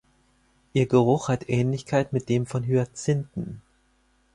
Ihr 0.73 0.87
Geruch 0.87 1.29
hat 1.29 1.47
Ähnlichkeit 1.47 2.11
mit 2.11 2.27
dem 2.27 2.47
von 2.47 2.63
Hyazinthen. 2.65 3.61